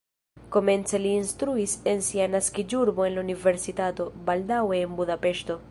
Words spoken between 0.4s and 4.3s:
Komence li instruis en sia naskiĝurbo en la universitato,